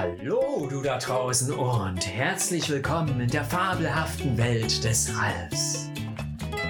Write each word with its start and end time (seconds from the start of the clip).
Hallo, 0.00 0.68
du 0.70 0.80
da 0.80 0.96
draußen 0.96 1.52
und 1.52 2.06
herzlich 2.06 2.70
willkommen 2.70 3.20
in 3.20 3.28
der 3.28 3.44
fabelhaften 3.44 4.38
Welt 4.38 4.84
des 4.84 5.12
Ralfs. 5.18 5.90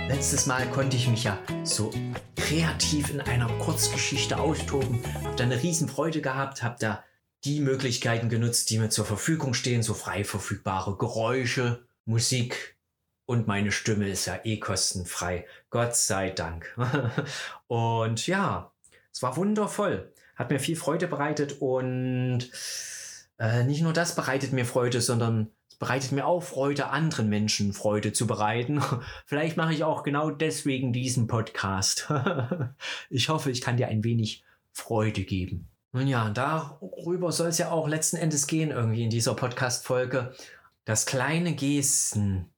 Letztes 0.08 0.47
Mal 0.47 0.67
konnte 0.71 0.97
ich 0.97 1.08
mich 1.08 1.24
ja 1.24 1.38
so 1.62 1.91
kreativ 2.37 3.11
in 3.11 3.21
einer 3.21 3.49
Kurzgeschichte 3.59 4.38
austoben, 4.38 5.04
hab 5.22 5.37
da 5.37 5.45
eine 5.45 5.62
Riesenfreude 5.62 6.22
gehabt, 6.22 6.62
hab 6.62 6.79
da 6.79 7.04
die 7.45 7.61
Möglichkeiten 7.61 8.30
genutzt, 8.30 8.71
die 8.71 8.78
mir 8.78 8.88
zur 8.88 9.04
Verfügung 9.04 9.53
stehen, 9.53 9.83
so 9.83 9.92
frei 9.92 10.24
verfügbare 10.24 10.97
Geräusche, 10.97 11.85
Musik 12.06 12.79
und 13.26 13.47
meine 13.47 13.72
Stimme 13.72 14.08
ist 14.08 14.24
ja 14.24 14.40
eh 14.45 14.58
kostenfrei. 14.58 15.45
Gott 15.69 15.97
sei 15.97 16.30
Dank. 16.30 16.74
und 17.66 18.27
ja, 18.27 18.73
es 19.12 19.23
war 19.23 19.37
wundervoll. 19.37 20.15
Hat 20.34 20.48
mir 20.48 20.60
viel 20.60 20.77
Freude 20.77 21.09
bereitet 21.09 21.60
und 21.60 22.51
äh, 23.39 23.65
nicht 23.65 23.83
nur 23.83 23.93
das 23.93 24.15
bereitet 24.15 24.52
mir 24.52 24.65
Freude, 24.65 25.01
sondern 25.01 25.51
es 25.69 25.77
bereitet 25.77 26.12
mir 26.12 26.27
auch 26.27 26.42
Freude, 26.42 26.88
anderen 26.88 27.29
Menschen 27.29 27.73
Freude 27.73 28.12
zu 28.12 28.27
bereiten. 28.27 28.83
Vielleicht 29.27 29.56
mache 29.56 29.73
ich 29.73 29.84
auch 29.84 30.02
genau 30.02 30.30
deswegen 30.30 30.92
diesen 30.92 31.27
Podcast. 31.27 32.12
ich 33.10 33.29
hoffe, 33.29 33.51
ich 33.51 33.60
kann 33.60 33.77
dir 33.77 33.88
ein 33.88 34.05
wenig 34.05 34.45
Freude 34.73 35.23
geben. 35.23 35.69
Nun 35.93 36.06
ja, 36.06 36.30
darüber 36.30 37.32
soll 37.32 37.48
es 37.48 37.59
ja 37.59 37.70
auch 37.70 37.88
letzten 37.88 38.16
Endes 38.16 38.46
gehen, 38.46 38.70
irgendwie 38.70 39.05
in 39.05 39.10
dieser 39.10 39.34
Podcast-Folge. 39.34 40.34
Dass 40.84 41.07
kleine 41.07 41.55
Gesten 41.55 42.51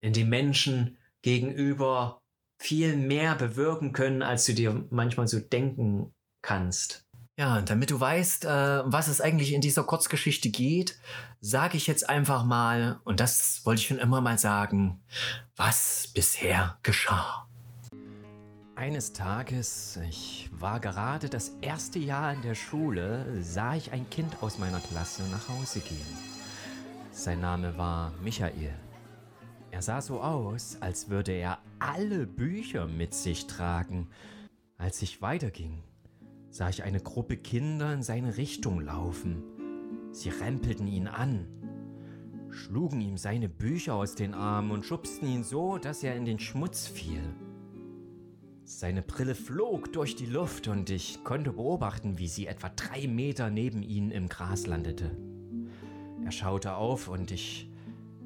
in 0.00 0.12
dem 0.12 0.28
Menschen 0.28 0.96
gegenüber 1.22 2.20
viel 2.58 2.96
mehr 2.96 3.34
bewirken 3.34 3.92
können, 3.92 4.22
als 4.22 4.44
du 4.44 4.52
dir 4.52 4.86
manchmal 4.90 5.28
so 5.28 5.38
denken 5.38 6.14
kannst. 6.42 7.07
Ja, 7.38 7.56
und 7.56 7.70
damit 7.70 7.92
du 7.92 8.00
weißt, 8.00 8.46
äh, 8.46 8.82
was 8.84 9.06
es 9.06 9.20
eigentlich 9.20 9.52
in 9.52 9.60
dieser 9.60 9.84
Kurzgeschichte 9.84 10.50
geht, 10.50 10.98
sage 11.40 11.76
ich 11.76 11.86
jetzt 11.86 12.08
einfach 12.08 12.44
mal, 12.44 12.98
und 13.04 13.20
das 13.20 13.60
wollte 13.64 13.80
ich 13.80 13.86
schon 13.86 14.00
immer 14.00 14.20
mal 14.20 14.40
sagen, 14.40 15.00
was 15.54 16.10
bisher 16.12 16.78
geschah. 16.82 17.46
Eines 18.74 19.12
Tages, 19.12 20.00
ich 20.08 20.50
war 20.50 20.80
gerade 20.80 21.28
das 21.28 21.52
erste 21.60 22.00
Jahr 22.00 22.32
in 22.32 22.42
der 22.42 22.56
Schule, 22.56 23.24
sah 23.40 23.76
ich 23.76 23.92
ein 23.92 24.10
Kind 24.10 24.42
aus 24.42 24.58
meiner 24.58 24.80
Klasse 24.80 25.22
nach 25.30 25.48
Hause 25.48 25.78
gehen. 25.78 26.18
Sein 27.12 27.40
Name 27.40 27.78
war 27.78 28.10
Michael. 28.20 28.74
Er 29.70 29.82
sah 29.82 30.00
so 30.00 30.20
aus, 30.20 30.78
als 30.80 31.08
würde 31.08 31.30
er 31.30 31.58
alle 31.78 32.26
Bücher 32.26 32.88
mit 32.88 33.14
sich 33.14 33.46
tragen. 33.46 34.10
Als 34.76 35.02
ich 35.02 35.22
weiterging, 35.22 35.84
sah 36.50 36.68
ich 36.68 36.82
eine 36.82 37.00
Gruppe 37.00 37.36
Kinder 37.36 37.92
in 37.92 38.02
seine 38.02 38.36
Richtung 38.36 38.80
laufen. 38.80 39.42
Sie 40.12 40.30
rempelten 40.30 40.86
ihn 40.86 41.06
an, 41.06 41.46
schlugen 42.50 43.00
ihm 43.00 43.16
seine 43.16 43.48
Bücher 43.48 43.94
aus 43.94 44.14
den 44.14 44.34
Armen 44.34 44.70
und 44.70 44.84
schubsten 44.84 45.28
ihn 45.28 45.44
so, 45.44 45.78
dass 45.78 46.02
er 46.02 46.16
in 46.16 46.24
den 46.24 46.38
Schmutz 46.38 46.86
fiel. 46.86 47.22
Seine 48.64 49.00
Brille 49.02 49.34
flog 49.34 49.92
durch 49.92 50.14
die 50.14 50.26
Luft 50.26 50.68
und 50.68 50.90
ich 50.90 51.24
konnte 51.24 51.52
beobachten, 51.52 52.18
wie 52.18 52.28
sie 52.28 52.46
etwa 52.46 52.68
drei 52.68 53.06
Meter 53.06 53.48
neben 53.48 53.82
ihm 53.82 54.10
im 54.10 54.28
Gras 54.28 54.66
landete. 54.66 55.16
Er 56.22 56.32
schaute 56.32 56.74
auf 56.74 57.08
und 57.08 57.30
ich 57.30 57.70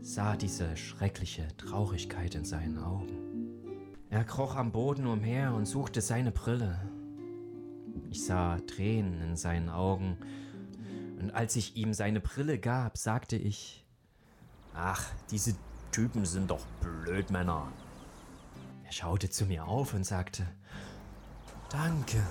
sah 0.00 0.36
diese 0.36 0.76
schreckliche 0.76 1.46
Traurigkeit 1.56 2.34
in 2.34 2.44
seinen 2.44 2.78
Augen. 2.78 3.22
Er 4.10 4.24
kroch 4.24 4.56
am 4.56 4.72
Boden 4.72 5.06
umher 5.06 5.54
und 5.54 5.66
suchte 5.66 6.00
seine 6.00 6.32
Brille. 6.32 6.91
Ich 8.12 8.26
sah 8.26 8.58
Tränen 8.66 9.22
in 9.22 9.36
seinen 9.36 9.70
Augen, 9.70 10.18
und 11.18 11.34
als 11.34 11.56
ich 11.56 11.76
ihm 11.76 11.94
seine 11.94 12.20
Brille 12.20 12.58
gab, 12.58 12.98
sagte 12.98 13.36
ich, 13.36 13.86
Ach, 14.74 15.02
diese 15.30 15.54
Typen 15.92 16.26
sind 16.26 16.50
doch 16.50 16.66
Blödmänner. 16.82 17.72
Er 18.84 18.92
schaute 18.92 19.30
zu 19.30 19.46
mir 19.46 19.66
auf 19.66 19.94
und 19.94 20.04
sagte, 20.04 20.46
Danke. 21.70 22.22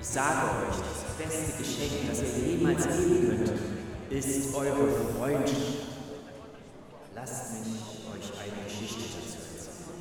Ich 0.00 0.06
sage 0.06 0.46
euch, 0.46 0.76
das 0.76 1.26
beste 1.26 1.58
Geschenk, 1.58 2.08
das 2.08 2.22
ihr 2.22 2.54
jemals 2.54 2.84
geben 2.84 3.44
könnt, 3.44 3.52
ist 4.10 4.54
eure 4.54 4.88
Freundschaft. 5.16 5.86
Lasst 7.16 7.52
mich 7.64 7.82
euch 8.14 8.32
eine 8.38 8.64
Geschichte 8.64 9.00
dazu 9.00 9.38
erzählen. 9.56 9.96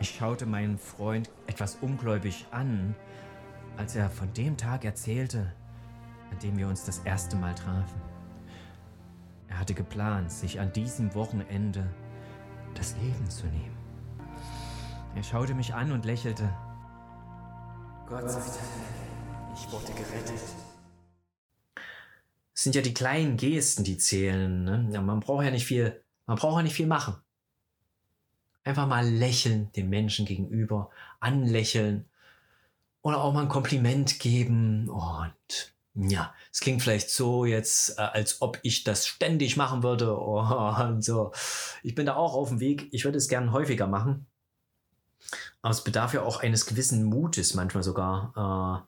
Ich 0.00 0.16
schaute 0.16 0.46
meinen 0.46 0.78
Freund 0.78 1.30
etwas 1.46 1.76
ungläubig 1.80 2.44
an 2.50 2.96
als 3.76 3.94
er 3.94 4.10
von 4.10 4.32
dem 4.32 4.56
Tag 4.56 4.84
erzählte, 4.84 5.52
an 6.30 6.38
dem 6.40 6.56
wir 6.56 6.68
uns 6.68 6.84
das 6.84 6.98
erste 7.00 7.36
Mal 7.36 7.54
trafen. 7.54 8.00
Er 9.48 9.58
hatte 9.58 9.74
geplant, 9.74 10.30
sich 10.30 10.58
an 10.58 10.72
diesem 10.72 11.14
Wochenende 11.14 11.86
das 12.74 12.96
Leben 12.96 13.30
zu 13.30 13.46
nehmen. 13.46 13.76
Er 15.14 15.22
schaute 15.22 15.54
mich 15.54 15.72
an 15.72 15.92
und 15.92 16.04
lächelte. 16.04 16.48
Gott 18.06 18.28
sei 18.30 18.38
Dank, 18.38 19.54
ich 19.54 19.72
wurde 19.72 19.92
gerettet. 19.92 20.42
Es 22.54 22.62
sind 22.62 22.74
ja 22.74 22.82
die 22.82 22.94
kleinen 22.94 23.36
Gesten, 23.36 23.84
die 23.84 23.98
zählen. 23.98 24.64
Ne? 24.64 24.88
Ja, 24.92 25.00
man 25.00 25.20
braucht 25.20 25.44
ja 25.44 25.50
nicht 25.50 25.66
viel, 25.66 26.02
man 26.26 26.36
braucht 26.36 26.56
ja 26.56 26.62
nicht 26.62 26.74
viel 26.74 26.86
machen. 26.86 27.16
Einfach 28.64 28.86
mal 28.86 29.06
lächeln 29.08 29.70
dem 29.72 29.88
Menschen 29.90 30.26
gegenüber, 30.26 30.90
anlächeln 31.20 32.08
oder 33.06 33.22
auch 33.22 33.32
mal 33.32 33.42
ein 33.42 33.48
Kompliment 33.48 34.18
geben 34.18 34.88
und 34.88 35.72
ja, 35.94 36.34
es 36.52 36.58
klingt 36.58 36.82
vielleicht 36.82 37.08
so 37.08 37.44
jetzt, 37.44 37.98
äh, 37.98 38.02
als 38.02 38.42
ob 38.42 38.58
ich 38.64 38.82
das 38.82 39.06
ständig 39.06 39.56
machen 39.56 39.84
würde 39.84 40.16
und 40.18 41.04
so. 41.04 41.32
Ich 41.84 41.94
bin 41.94 42.06
da 42.06 42.16
auch 42.16 42.34
auf 42.34 42.48
dem 42.48 42.58
Weg. 42.58 42.88
Ich 42.90 43.04
würde 43.04 43.18
es 43.18 43.28
gerne 43.28 43.52
häufiger 43.52 43.86
machen. 43.86 44.26
Aber 45.62 45.70
es 45.70 45.84
bedarf 45.84 46.14
ja 46.14 46.22
auch 46.22 46.42
eines 46.42 46.66
gewissen 46.66 47.04
Mutes, 47.04 47.54
manchmal 47.54 47.84
sogar, 47.84 48.84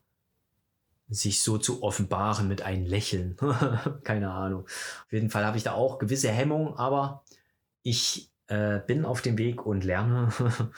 äh, 1.08 1.14
sich 1.14 1.40
so 1.40 1.56
zu 1.56 1.84
offenbaren 1.84 2.48
mit 2.48 2.62
einem 2.62 2.86
Lächeln. 2.86 3.36
Keine 4.02 4.32
Ahnung. 4.32 4.64
Auf 4.64 5.12
jeden 5.12 5.30
Fall 5.30 5.46
habe 5.46 5.56
ich 5.56 5.62
da 5.62 5.74
auch 5.74 5.98
gewisse 5.98 6.30
Hemmungen, 6.30 6.74
aber 6.74 7.22
ich 7.84 8.32
äh, 8.48 8.80
bin 8.80 9.04
auf 9.04 9.22
dem 9.22 9.38
Weg 9.38 9.64
und 9.64 9.84
lerne. 9.84 10.30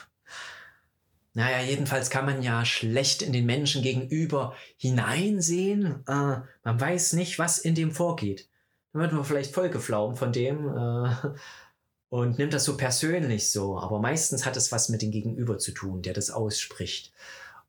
Naja, 1.34 1.60
jedenfalls 1.60 2.10
kann 2.10 2.26
man 2.26 2.42
ja 2.42 2.64
schlecht 2.64 3.22
in 3.22 3.32
den 3.32 3.46
Menschen 3.46 3.82
gegenüber 3.82 4.54
hineinsehen. 4.76 6.04
Äh, 6.06 6.41
man 6.64 6.80
weiß 6.80 7.12
nicht, 7.12 7.38
was 7.38 7.58
in 7.58 7.74
dem 7.74 7.92
vorgeht. 7.92 8.48
Dann 8.92 9.02
wird 9.02 9.12
man 9.12 9.24
vielleicht 9.24 9.54
vollgeflaumt 9.54 10.18
von 10.18 10.32
dem 10.32 10.68
äh, 10.68 11.14
und 12.08 12.38
nimmt 12.38 12.52
das 12.52 12.64
so 12.64 12.76
persönlich 12.76 13.52
so. 13.52 13.78
Aber 13.78 14.00
meistens 14.00 14.44
hat 14.44 14.56
es 14.56 14.72
was 14.72 14.88
mit 14.88 15.02
dem 15.02 15.12
Gegenüber 15.12 15.58
zu 15.58 15.70
tun, 15.72 16.02
der 16.02 16.14
das 16.14 16.30
ausspricht. 16.30 17.12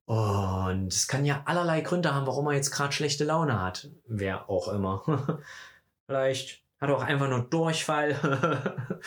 Und 0.05 0.91
es 0.91 1.07
kann 1.07 1.23
ja 1.25 1.43
allerlei 1.45 1.81
Gründe 1.81 2.13
haben, 2.15 2.25
warum 2.25 2.47
er 2.47 2.53
jetzt 2.53 2.71
gerade 2.71 2.91
schlechte 2.91 3.23
Laune 3.23 3.61
hat. 3.61 3.89
Wer 4.07 4.49
auch 4.49 4.67
immer. 4.69 5.03
vielleicht 6.07 6.63
hat 6.79 6.89
er 6.89 6.97
auch 6.97 7.03
einfach 7.03 7.29
nur 7.29 7.41
Durchfall. 7.41 8.15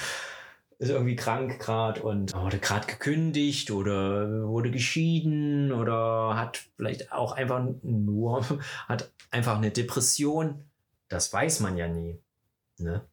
ist 0.79 0.91
irgendwie 0.91 1.17
krank 1.17 1.61
gerade 1.61 2.03
und 2.03 2.35
wurde 2.35 2.59
gerade 2.59 2.87
gekündigt 2.87 3.71
oder 3.71 4.49
wurde 4.49 4.71
geschieden 4.71 5.73
oder 5.73 6.37
hat 6.37 6.63
vielleicht 6.77 7.13
auch 7.13 7.33
einfach 7.33 7.65
nur, 7.83 8.45
hat 8.89 9.11
einfach 9.31 9.57
eine 9.57 9.71
Depression. 9.71 10.65
Das 11.09 11.33
weiß 11.33 11.61
man 11.61 11.77
ja 11.77 11.89
nie. 11.89 12.19
Ne? 12.79 13.05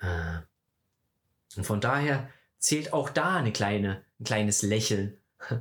Äh, 0.00 0.40
und 1.56 1.64
von 1.64 1.80
daher 1.80 2.28
zählt 2.58 2.92
auch 2.92 3.08
da 3.08 3.36
eine 3.36 3.52
kleine, 3.52 4.04
ein 4.18 4.24
kleines 4.24 4.62
Lächeln. 4.62 5.16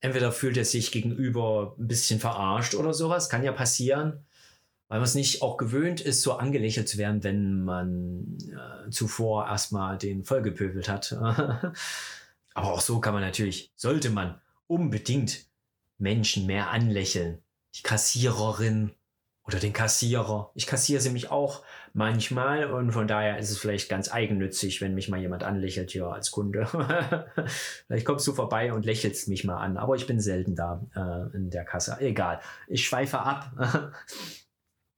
Entweder 0.00 0.30
fühlt 0.30 0.56
er 0.56 0.64
sich 0.64 0.92
gegenüber 0.92 1.74
ein 1.78 1.88
bisschen 1.88 2.20
verarscht 2.20 2.74
oder 2.74 2.92
sowas, 2.92 3.30
kann 3.30 3.42
ja 3.42 3.52
passieren 3.52 4.25
weil 4.88 4.98
man 4.98 5.04
es 5.04 5.14
nicht 5.14 5.42
auch 5.42 5.56
gewöhnt 5.56 6.00
ist, 6.00 6.22
so 6.22 6.34
angelächelt 6.34 6.88
zu 6.88 6.98
werden, 6.98 7.24
wenn 7.24 7.64
man 7.64 8.38
äh, 8.50 8.90
zuvor 8.90 9.46
erstmal 9.46 9.98
den 9.98 10.24
vollgepöbelt 10.24 10.88
hat. 10.88 11.12
Aber 12.54 12.72
auch 12.72 12.80
so 12.80 13.00
kann 13.00 13.12
man 13.12 13.22
natürlich, 13.22 13.72
sollte 13.76 14.10
man 14.10 14.40
unbedingt 14.66 15.46
Menschen 15.98 16.46
mehr 16.46 16.70
anlächeln. 16.70 17.38
Die 17.74 17.82
Kassiererin 17.82 18.92
oder 19.46 19.60
den 19.60 19.72
Kassierer. 19.72 20.50
Ich 20.54 20.66
kassiere 20.66 21.00
sie 21.00 21.10
mich 21.10 21.30
auch 21.30 21.62
manchmal 21.92 22.70
und 22.70 22.92
von 22.92 23.06
daher 23.06 23.38
ist 23.38 23.50
es 23.50 23.58
vielleicht 23.58 23.88
ganz 23.88 24.10
eigennützig, 24.10 24.80
wenn 24.80 24.94
mich 24.94 25.08
mal 25.08 25.20
jemand 25.20 25.44
anlächelt 25.44 25.90
hier 25.90 26.06
als 26.06 26.30
Kunde. 26.30 26.66
vielleicht 27.86 28.06
kommst 28.06 28.26
du 28.26 28.32
vorbei 28.32 28.72
und 28.72 28.84
lächelst 28.84 29.28
mich 29.28 29.44
mal 29.44 29.58
an, 29.58 29.76
aber 29.76 29.94
ich 29.94 30.06
bin 30.06 30.20
selten 30.20 30.56
da 30.56 30.84
äh, 30.94 31.36
in 31.36 31.50
der 31.50 31.64
Kasse. 31.64 31.96
Egal, 32.00 32.40
ich 32.66 32.84
schweife 32.84 33.20
ab. 33.20 33.92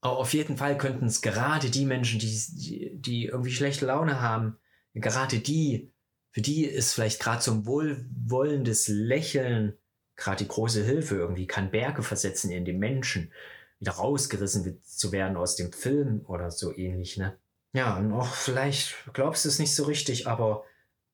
Auf 0.00 0.32
jeden 0.32 0.56
Fall 0.56 0.78
könnten 0.78 1.06
es 1.06 1.22
gerade 1.22 1.70
die 1.70 1.84
Menschen, 1.84 2.20
die, 2.20 2.40
die, 2.52 2.90
die 2.94 3.24
irgendwie 3.26 3.50
schlechte 3.50 3.86
Laune 3.86 4.20
haben, 4.20 4.58
gerade 4.94 5.38
die, 5.38 5.92
für 6.30 6.40
die 6.40 6.64
ist 6.64 6.94
vielleicht 6.94 7.20
gerade 7.20 7.42
so 7.42 7.52
ein 7.52 7.66
wohlwollendes 7.66 8.88
Lächeln 8.88 9.76
gerade 10.18 10.44
die 10.44 10.48
große 10.48 10.84
Hilfe 10.84 11.16
irgendwie, 11.16 11.46
kann 11.46 11.70
Berge 11.70 12.02
versetzen 12.02 12.50
in 12.50 12.66
den 12.66 12.78
Menschen. 12.78 13.32
wieder 13.78 13.92
rausgerissen 13.92 14.82
zu 14.84 15.12
werden 15.12 15.36
aus 15.36 15.56
dem 15.56 15.72
Film 15.72 16.22
oder 16.26 16.50
so 16.50 16.76
ähnlich, 16.76 17.16
ne? 17.16 17.38
Ja, 17.72 17.96
und 17.96 18.12
auch 18.12 18.34
vielleicht 18.34 18.96
glaubst 19.12 19.44
du 19.44 19.48
es 19.48 19.58
nicht 19.58 19.74
so 19.74 19.84
richtig, 19.84 20.26
aber, 20.26 20.64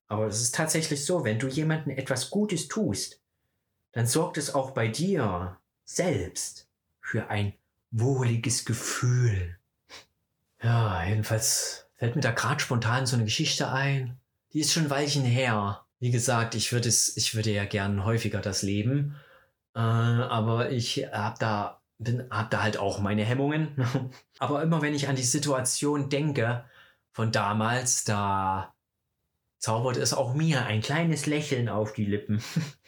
aber 0.07 0.27
es 0.27 0.41
ist 0.41 0.55
tatsächlich 0.55 1.05
so, 1.05 1.25
wenn 1.25 1.39
du 1.39 1.47
jemandem 1.47 1.97
etwas 1.97 2.31
Gutes 2.31 2.69
tust, 2.69 3.21
dann 3.93 4.07
sorgt 4.07 4.39
es 4.39 4.55
auch 4.55 4.71
bei 4.71 4.89
dir 4.89 5.59
selbst 5.85 6.69
für 7.01 7.29
ein 7.29 7.53
wohliges 7.95 8.65
Gefühl. 8.65 9.57
Ja, 10.63 11.05
jedenfalls 11.05 11.87
fällt 11.97 12.17
mir 12.17 12.23
da 12.23 12.33
gerade 12.33 12.61
spontan 12.61 13.07
so 13.07 13.17
eine 13.17 13.25
Geschichte 13.25 13.71
ein. 13.71 14.19
Die 14.53 14.61
ist 14.61 14.73
schon 14.73 14.85
ein 14.85 14.91
Weilchen 14.91 15.25
her. 15.25 15.85
Wie 16.01 16.11
gesagt, 16.11 16.55
ich 16.55 16.73
würde 16.73 16.89
es, 16.89 17.17
ich 17.17 17.35
würde 17.35 17.51
ja 17.51 17.65
gern 17.65 18.05
häufiger 18.05 18.41
das 18.41 18.63
leben. 18.63 19.17
Äh, 19.75 19.79
aber 19.79 20.71
ich 20.71 21.07
hab 21.13 21.39
da, 21.39 21.81
bin, 21.99 22.27
hab 22.31 22.51
da 22.51 22.63
halt 22.63 22.79
auch 22.79 22.99
meine 22.99 23.25
Hemmungen. 23.25 23.87
aber 24.39 24.63
immer 24.63 24.83
wenn 24.83 24.95
ich 24.95 25.09
an 25.09 25.17
die 25.17 25.23
Situation 25.23 26.09
denke 26.11 26.65
von 27.13 27.31
damals, 27.31 28.05
da 28.05 28.75
zaubert 29.59 29.97
es 29.97 30.13
auch 30.13 30.35
mir 30.35 30.67
ein 30.67 30.83
kleines 30.83 31.27
Lächeln 31.27 31.69
auf 31.69 31.93
die 31.93 32.05
Lippen. 32.07 32.43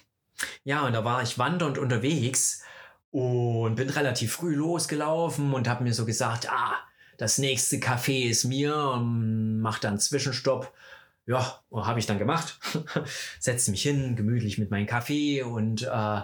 ja, 0.64 0.84
und 0.84 0.94
da 0.94 1.04
war 1.04 1.22
ich 1.22 1.38
wandernd 1.38 1.78
unterwegs 1.78 2.64
und 3.16 3.76
bin 3.76 3.88
relativ 3.88 4.34
früh 4.34 4.54
losgelaufen 4.54 5.54
und 5.54 5.68
habe 5.68 5.84
mir 5.84 5.94
so 5.94 6.04
gesagt, 6.04 6.52
ah, 6.52 6.74
das 7.16 7.38
nächste 7.38 7.76
Café 7.76 8.28
ist 8.28 8.44
mir, 8.44 9.00
mach 9.00 9.78
dann 9.78 9.98
Zwischenstopp. 9.98 10.70
Ja, 11.24 11.62
habe 11.72 11.98
ich 11.98 12.04
dann 12.04 12.18
gemacht. 12.18 12.60
Setzte 13.40 13.70
mich 13.70 13.80
hin, 13.80 14.16
gemütlich 14.16 14.58
mit 14.58 14.70
meinem 14.70 14.86
Kaffee 14.86 15.42
und, 15.42 15.84
äh, 15.90 16.20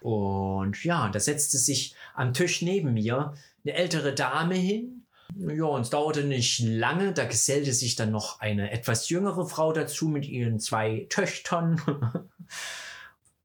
und 0.00 0.82
ja, 0.82 1.10
da 1.10 1.20
setzte 1.20 1.58
sich 1.58 1.94
am 2.14 2.32
Tisch 2.32 2.62
neben 2.62 2.94
mir 2.94 3.34
eine 3.62 3.74
ältere 3.74 4.14
Dame 4.14 4.54
hin. 4.54 5.04
Ja, 5.36 5.66
und 5.66 5.82
es 5.82 5.90
dauerte 5.90 6.24
nicht 6.24 6.60
lange, 6.60 7.12
da 7.12 7.26
gesellte 7.26 7.74
sich 7.74 7.96
dann 7.96 8.12
noch 8.12 8.40
eine 8.40 8.70
etwas 8.70 9.10
jüngere 9.10 9.44
Frau 9.44 9.74
dazu 9.74 10.08
mit 10.08 10.24
ihren 10.24 10.58
zwei 10.58 11.06
Töchtern. 11.10 11.82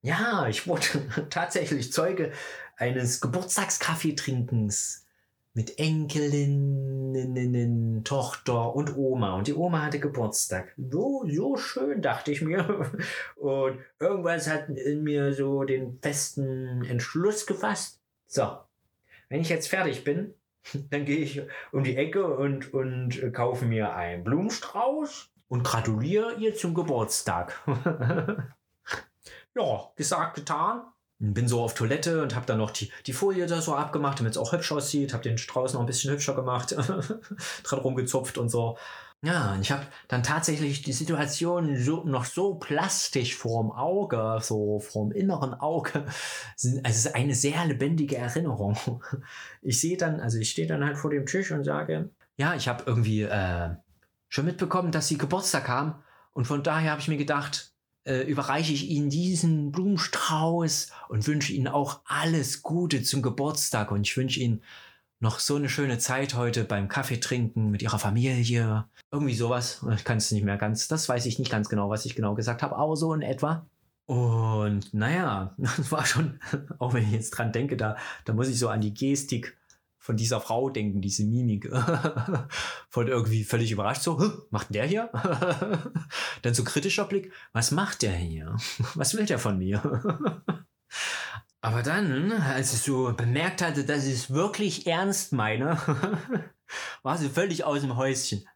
ja, 0.01 0.47
ich 0.47 0.65
wurde 0.65 0.87
tatsächlich 1.29 1.91
Zeuge 1.91 2.31
eines 2.77 3.21
Geburtstagskaffeetrinkens 3.21 5.05
mit 5.55 5.79
Enkelinnen, 5.79 7.23
Tochter 8.03 8.75
und 8.75 8.97
Oma. 8.97 9.37
Und 9.37 9.47
die 9.47 9.53
Oma 9.53 9.83
hatte 9.83 9.99
Geburtstag. 9.99 10.73
So, 10.77 11.25
so 11.27 11.55
schön, 11.55 12.01
dachte 12.01 12.31
ich 12.31 12.41
mir. 12.41 12.91
Und 13.37 13.79
irgendwas 13.99 14.49
hat 14.49 14.67
in 14.69 15.03
mir 15.03 15.31
so 15.33 15.63
den 15.63 15.97
festen 16.01 16.83
Entschluss 16.83 17.45
gefasst. 17.45 18.01
So, 18.27 18.57
wenn 19.29 19.39
ich 19.39 19.47
jetzt 19.47 19.69
fertig 19.69 20.03
bin, 20.03 20.33
dann 20.89 21.05
gehe 21.05 21.19
ich 21.19 21.41
um 21.71 21.85
die 21.85 21.95
Ecke 21.95 22.27
und, 22.35 22.73
und 22.73 23.31
kaufe 23.31 23.63
mir 23.65 23.93
einen 23.95 24.25
Blumenstrauß 24.25 25.29
und 25.47 25.63
gratuliere 25.63 26.35
ihr 26.35 26.53
zum 26.53 26.73
Geburtstag. 26.73 27.61
ja, 29.55 29.91
gesagt, 29.95 30.35
getan 30.35 30.81
bin 31.19 31.47
so 31.47 31.61
auf 31.61 31.73
Toilette 31.73 32.21
und 32.21 32.35
habe 32.35 32.45
dann 32.45 32.57
noch 32.57 32.71
die, 32.71 32.91
die 33.05 33.13
Folie 33.13 33.47
da 33.47 33.61
so 33.61 33.75
abgemacht, 33.75 34.19
damit 34.19 34.33
es 34.33 34.37
auch 34.37 34.51
hübsch 34.51 34.71
aussieht. 34.71 35.13
Habe 35.13 35.23
den 35.23 35.37
Strauß 35.37 35.73
noch 35.73 35.79
ein 35.79 35.85
bisschen 35.85 36.11
hübscher 36.11 36.35
gemacht, 36.35 36.71
dran 37.63 37.79
rumgezupft 37.79 38.37
und 38.37 38.49
so. 38.49 38.77
Ja, 39.21 39.53
und 39.53 39.61
ich 39.61 39.71
habe 39.71 39.87
dann 40.07 40.23
tatsächlich 40.23 40.83
die 40.83 40.93
Situation 40.93 41.77
so, 41.77 42.03
noch 42.03 42.25
so 42.25 42.55
plastisch 42.55 43.35
vorm 43.35 43.71
Auge, 43.71 44.39
so 44.41 44.79
vorm 44.79 45.11
inneren 45.11 45.53
Auge. 45.53 46.05
Also 46.53 46.79
es 46.83 46.97
ist 46.97 47.15
eine 47.15 47.33
sehr 47.33 47.65
lebendige 47.65 48.17
Erinnerung. 48.17 48.77
Ich 49.61 49.81
sehe 49.81 49.97
dann, 49.97 50.19
also 50.19 50.37
ich 50.37 50.51
stehe 50.51 50.67
dann 50.67 50.85
halt 50.85 50.97
vor 50.97 51.09
dem 51.09 51.25
Tisch 51.25 51.51
und 51.51 51.63
sage, 51.63 52.11
ja, 52.37 52.53
ich 52.53 52.67
habe 52.67 52.83
irgendwie 52.85 53.23
äh, 53.23 53.69
schon 54.29 54.45
mitbekommen, 54.45 54.91
dass 54.91 55.07
sie 55.07 55.17
Geburtstag 55.17 55.69
haben. 55.69 55.95
Und 56.33 56.45
von 56.45 56.61
daher 56.61 56.91
habe 56.91 57.01
ich 57.01 57.07
mir 57.07 57.17
gedacht, 57.17 57.74
äh, 58.05 58.21
überreiche 58.21 58.73
ich 58.73 58.89
Ihnen 58.89 59.09
diesen 59.09 59.71
Blumenstrauß 59.71 60.91
und 61.09 61.27
wünsche 61.27 61.53
Ihnen 61.53 61.67
auch 61.67 62.01
alles 62.05 62.63
Gute 62.63 63.03
zum 63.03 63.21
Geburtstag. 63.21 63.91
Und 63.91 64.07
ich 64.07 64.15
wünsche 64.15 64.39
Ihnen 64.39 64.61
noch 65.19 65.39
so 65.39 65.55
eine 65.55 65.69
schöne 65.69 65.97
Zeit 65.97 66.35
heute 66.35 66.63
beim 66.63 66.87
Kaffee 66.87 67.19
trinken 67.19 67.71
mit 67.71 67.81
Ihrer 67.81 67.99
Familie. 67.99 68.85
Irgendwie 69.11 69.35
sowas. 69.35 69.85
Ich 69.95 70.03
kann 70.03 70.17
es 70.17 70.31
nicht 70.31 70.43
mehr 70.43 70.57
ganz, 70.57 70.87
das 70.87 71.09
weiß 71.09 71.25
ich 71.25 71.39
nicht 71.39 71.51
ganz 71.51 71.67
genau, 71.67 71.89
was 71.89 72.05
ich 72.05 72.15
genau 72.15 72.35
gesagt 72.35 72.61
habe, 72.63 72.75
aber 72.75 72.95
so 72.95 73.13
in 73.13 73.21
etwa. 73.21 73.65
Und 74.05 74.93
naja, 74.93 75.55
das 75.57 75.91
war 75.91 76.05
schon, 76.05 76.39
auch 76.79 76.93
wenn 76.93 77.03
ich 77.03 77.11
jetzt 77.11 77.31
dran 77.31 77.51
denke, 77.51 77.75
da, 77.75 77.97
da 78.23 78.33
muss 78.33 78.49
ich 78.49 78.59
so 78.59 78.69
an 78.69 78.81
die 78.81 78.93
Gestik 78.93 79.57
von 80.05 80.17
dieser 80.17 80.39
Frau 80.39 80.69
denken, 80.69 81.01
diese 81.01 81.25
Mimik. 81.25 81.67
von 82.89 83.07
irgendwie 83.07 83.43
völlig 83.43 83.71
überrascht, 83.71 84.03
so, 84.03 84.45
macht 84.51 84.71
der 84.75 84.85
hier? 84.85 85.09
Dann 86.43 86.53
so 86.53 86.63
kritischer 86.63 87.05
Blick, 87.05 87.33
was 87.53 87.71
macht 87.71 88.03
der 88.03 88.11
hier? 88.11 88.55
Was 88.93 89.17
will 89.17 89.25
der 89.25 89.39
von 89.39 89.57
mir? 89.57 90.43
Aber 91.61 91.81
dann, 91.81 92.31
als 92.31 92.73
ich 92.73 92.81
so 92.81 93.13
bemerkt 93.13 93.63
hatte, 93.63 93.83
dass 93.83 94.05
ich 94.05 94.13
es 94.13 94.29
wirklich 94.29 94.85
ernst 94.85 95.33
meine, 95.33 95.79
war 97.01 97.17
sie 97.17 97.29
völlig 97.29 97.63
aus 97.63 97.81
dem 97.81 97.97
Häuschen. 97.97 98.47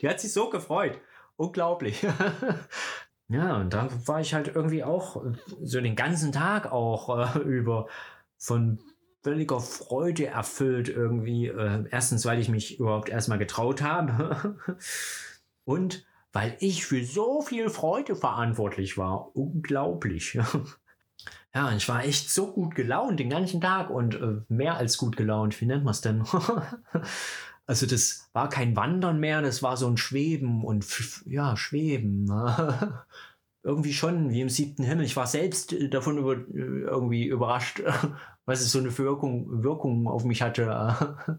Die 0.00 0.08
hat 0.08 0.20
sich 0.20 0.32
so 0.32 0.50
gefreut. 0.50 1.00
Unglaublich. 1.36 2.04
Ja, 3.28 3.58
und 3.58 3.72
dann 3.72 4.08
war 4.08 4.20
ich 4.20 4.34
halt 4.34 4.48
irgendwie 4.48 4.82
auch 4.82 5.24
so 5.62 5.80
den 5.80 5.94
ganzen 5.94 6.32
Tag 6.32 6.72
auch 6.72 7.36
äh, 7.36 7.38
über 7.38 7.86
von 8.36 8.80
völliger 9.22 9.60
Freude 9.60 10.26
erfüllt 10.26 10.88
irgendwie. 10.88 11.46
Äh, 11.46 11.84
erstens, 11.90 12.24
weil 12.24 12.40
ich 12.40 12.48
mich 12.48 12.78
überhaupt 12.78 13.08
erstmal 13.08 13.38
getraut 13.38 13.82
habe. 13.82 14.56
und 15.64 16.06
weil 16.32 16.56
ich 16.60 16.86
für 16.86 17.04
so 17.04 17.42
viel 17.42 17.70
Freude 17.70 18.14
verantwortlich 18.14 18.96
war. 18.96 19.34
Unglaublich. 19.36 20.38
ja, 21.54 21.72
ich 21.72 21.88
war 21.88 22.04
echt 22.04 22.30
so 22.30 22.52
gut 22.52 22.74
gelaunt 22.74 23.20
den 23.20 23.30
ganzen 23.30 23.60
Tag 23.60 23.90
und 23.90 24.14
äh, 24.14 24.40
mehr 24.48 24.76
als 24.76 24.96
gut 24.96 25.16
gelaunt. 25.16 25.60
Wie 25.60 25.66
nennt 25.66 25.84
man 25.84 25.92
es 25.92 26.00
denn? 26.00 26.24
also 27.66 27.86
das 27.86 28.30
war 28.32 28.48
kein 28.48 28.76
Wandern 28.76 29.18
mehr, 29.18 29.42
das 29.42 29.62
war 29.62 29.76
so 29.76 29.88
ein 29.88 29.96
Schweben 29.96 30.64
und 30.64 30.86
ja, 31.26 31.56
Schweben. 31.56 32.30
irgendwie 33.62 33.92
schon 33.92 34.30
wie 34.30 34.40
im 34.40 34.48
siebten 34.48 34.84
Himmel. 34.84 35.04
Ich 35.04 35.16
war 35.16 35.26
selbst 35.26 35.72
äh, 35.72 35.88
davon 35.88 36.18
über, 36.18 36.34
äh, 36.34 36.82
irgendwie 36.82 37.26
überrascht, 37.26 37.82
was 38.50 38.62
es 38.62 38.72
so 38.72 38.80
eine 38.80 38.98
Wirkung, 38.98 39.62
Wirkung 39.62 40.08
auf 40.08 40.24
mich 40.24 40.42
hatte. 40.42 40.66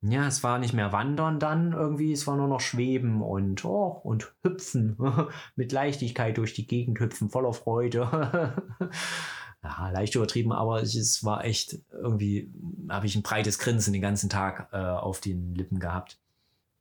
ja, 0.00 0.26
es 0.26 0.42
war 0.42 0.58
nicht 0.58 0.72
mehr 0.72 0.90
Wandern 0.90 1.38
dann 1.38 1.72
irgendwie, 1.72 2.12
es 2.12 2.26
war 2.26 2.36
nur 2.36 2.48
noch 2.48 2.60
Schweben 2.60 3.20
und, 3.20 3.64
oh, 3.66 4.00
und 4.02 4.32
Hüpfen. 4.42 4.96
Mit 5.56 5.70
Leichtigkeit 5.72 6.38
durch 6.38 6.54
die 6.54 6.66
Gegend 6.66 6.98
hüpfen, 6.98 7.28
voller 7.28 7.52
Freude. 7.52 8.54
ja, 9.62 9.90
leicht 9.90 10.14
übertrieben, 10.14 10.52
aber 10.52 10.82
es 10.82 11.22
war 11.22 11.44
echt 11.44 11.78
irgendwie, 11.92 12.50
habe 12.88 13.04
ich 13.04 13.16
ein 13.16 13.22
breites 13.22 13.58
Grinsen 13.58 13.92
den 13.92 14.02
ganzen 14.02 14.30
Tag 14.30 14.70
äh, 14.72 14.78
auf 14.78 15.20
den 15.20 15.54
Lippen 15.54 15.78
gehabt. 15.78 16.18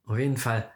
Auf 0.05 0.17
jeden 0.17 0.37
Fall 0.37 0.71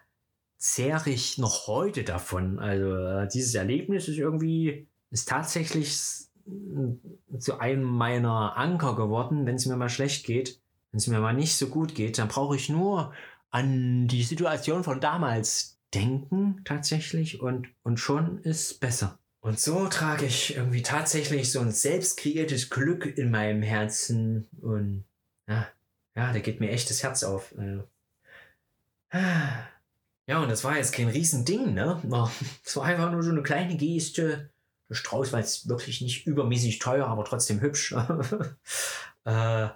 zehre 0.58 1.08
ich 1.08 1.38
noch 1.38 1.68
heute 1.68 2.04
davon. 2.04 2.58
Also 2.58 2.94
äh, 2.94 3.28
dieses 3.28 3.54
Erlebnis 3.54 4.08
ist 4.08 4.18
irgendwie, 4.18 4.88
ist 5.10 5.26
tatsächlich 5.26 6.28
zu 7.38 7.58
einem 7.58 7.84
meiner 7.84 8.56
Anker 8.56 8.96
geworden, 8.96 9.46
wenn 9.46 9.56
es 9.56 9.66
mir 9.66 9.76
mal 9.76 9.88
schlecht 9.88 10.26
geht. 10.26 10.60
Wenn 10.90 10.98
es 10.98 11.06
mir 11.06 11.20
mal 11.20 11.32
nicht 11.32 11.56
so 11.56 11.68
gut 11.68 11.94
geht, 11.94 12.18
dann 12.18 12.28
brauche 12.28 12.56
ich 12.56 12.68
nur 12.68 13.12
an 13.50 14.06
die 14.08 14.22
Situation 14.22 14.84
von 14.84 15.00
damals 15.00 15.78
denken 15.94 16.60
tatsächlich 16.64 17.40
und, 17.40 17.68
und 17.82 17.98
schon 17.98 18.38
ist 18.42 18.80
besser. 18.80 19.18
Und 19.40 19.60
so 19.60 19.88
trage 19.88 20.26
ich 20.26 20.56
irgendwie 20.56 20.82
tatsächlich 20.82 21.52
so 21.52 21.60
ein 21.60 21.70
selbst 21.70 22.18
kreiertes 22.18 22.70
Glück 22.70 23.06
in 23.18 23.30
meinem 23.30 23.62
Herzen 23.62 24.48
und 24.60 25.04
ja, 25.46 25.68
ja, 26.16 26.32
da 26.32 26.38
geht 26.38 26.60
mir 26.60 26.70
echt 26.70 26.88
das 26.90 27.02
Herz 27.02 27.22
auf. 27.22 27.54
Also, 27.58 27.84
ah. 29.10 29.66
Ja, 30.26 30.40
und 30.40 30.48
das 30.48 30.64
war 30.64 30.78
jetzt 30.78 30.94
kein 30.94 31.08
Riesending, 31.08 31.74
ne? 31.74 32.00
Es 32.64 32.76
war 32.76 32.84
einfach 32.84 33.12
nur 33.12 33.22
so 33.22 33.30
eine 33.30 33.42
kleine 33.42 33.76
Geste. 33.76 34.50
Strauß 34.90 35.32
war 35.32 35.40
jetzt 35.40 35.68
wirklich 35.68 36.00
nicht 36.00 36.26
übermäßig 36.26 36.78
teuer, 36.78 37.06
aber 37.06 37.24
trotzdem 37.24 37.60
hübsch. 37.60 37.92
äh, 39.24 39.68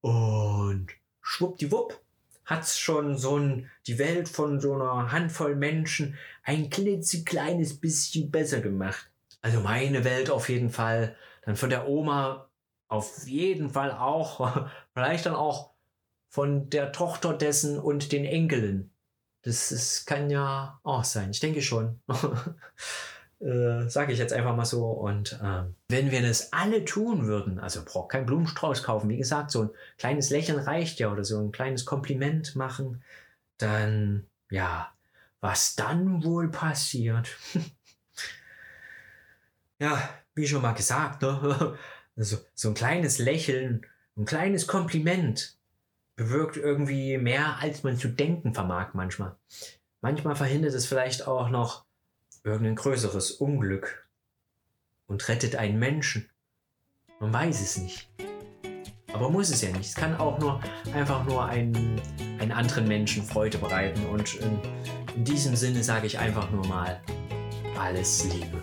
und 0.00 0.86
schwuppdiwupp 1.20 2.00
hat's 2.44 2.78
schon 2.78 3.16
so 3.16 3.38
ein, 3.38 3.70
die 3.86 3.98
Welt 3.98 4.28
von 4.28 4.60
so 4.60 4.74
einer 4.74 5.12
Handvoll 5.12 5.56
Menschen 5.56 6.16
ein 6.42 6.70
klitzekleines 6.70 7.80
bisschen 7.80 8.30
besser 8.30 8.60
gemacht. 8.60 9.10
Also 9.40 9.60
meine 9.60 10.04
Welt 10.04 10.30
auf 10.30 10.48
jeden 10.48 10.70
Fall. 10.70 11.16
Dann 11.42 11.56
von 11.56 11.70
der 11.70 11.88
Oma 11.88 12.48
auf 12.88 13.26
jeden 13.26 13.70
Fall 13.70 13.92
auch. 13.92 14.68
Vielleicht 14.94 15.26
dann 15.26 15.34
auch 15.34 15.70
von 16.28 16.68
der 16.70 16.92
Tochter 16.92 17.32
dessen 17.34 17.78
und 17.78 18.12
den 18.12 18.24
Enkeln. 18.24 18.90
Das, 19.42 19.68
das 19.68 20.06
kann 20.06 20.30
ja 20.30 20.80
auch 20.82 21.04
sein. 21.04 21.30
Ich 21.30 21.40
denke 21.40 21.62
schon. 21.62 22.00
Äh, 23.44 23.90
Sage 23.90 24.14
ich 24.14 24.18
jetzt 24.18 24.32
einfach 24.32 24.56
mal 24.56 24.64
so. 24.64 24.86
Und 24.86 25.38
ähm, 25.42 25.74
wenn 25.88 26.10
wir 26.10 26.22
das 26.22 26.54
alle 26.54 26.86
tun 26.86 27.26
würden, 27.26 27.58
also 27.58 27.84
braucht 27.84 28.12
kein 28.12 28.24
Blumenstrauß 28.24 28.82
kaufen, 28.82 29.10
wie 29.10 29.18
gesagt, 29.18 29.50
so 29.50 29.64
ein 29.64 29.70
kleines 29.98 30.30
Lächeln 30.30 30.58
reicht 30.58 30.98
ja 30.98 31.12
oder 31.12 31.24
so 31.24 31.38
ein 31.40 31.52
kleines 31.52 31.84
Kompliment 31.84 32.56
machen, 32.56 33.04
dann 33.58 34.26
ja, 34.50 34.90
was 35.40 35.76
dann 35.76 36.24
wohl 36.24 36.50
passiert? 36.50 37.36
ja, 39.78 40.08
wie 40.34 40.46
schon 40.46 40.62
mal 40.62 40.72
gesagt, 40.72 41.20
ne? 41.20 41.76
also, 42.16 42.38
so 42.54 42.68
ein 42.68 42.74
kleines 42.74 43.18
Lächeln, 43.18 43.84
ein 44.16 44.24
kleines 44.24 44.66
Kompliment 44.66 45.58
bewirkt 46.16 46.56
irgendwie 46.56 47.18
mehr, 47.18 47.58
als 47.60 47.82
man 47.82 47.98
zu 47.98 48.08
denken 48.08 48.54
vermag 48.54 48.94
manchmal. 48.94 49.36
Manchmal 50.00 50.34
verhindert 50.34 50.72
es 50.72 50.86
vielleicht 50.86 51.26
auch 51.26 51.50
noch 51.50 51.84
irgendein 52.44 52.76
größeres 52.76 53.32
Unglück 53.32 54.06
und 55.06 55.26
rettet 55.28 55.56
einen 55.56 55.78
Menschen. 55.78 56.30
Man 57.18 57.32
weiß 57.32 57.60
es 57.60 57.78
nicht. 57.78 58.08
Aber 59.12 59.30
muss 59.30 59.50
es 59.50 59.62
ja 59.62 59.70
nicht. 59.70 59.88
Es 59.88 59.94
kann 59.94 60.16
auch 60.16 60.38
nur 60.38 60.60
einfach 60.92 61.24
nur 61.24 61.46
einen, 61.46 62.00
einen 62.40 62.52
anderen 62.52 62.86
Menschen 62.86 63.24
Freude 63.24 63.58
bereiten. 63.58 64.04
Und 64.06 64.34
in, 64.36 64.60
in 65.16 65.24
diesem 65.24 65.56
Sinne 65.56 65.82
sage 65.82 66.06
ich 66.06 66.18
einfach 66.18 66.50
nur 66.50 66.66
mal 66.66 67.00
alles 67.78 68.24
Liebe. 68.24 68.60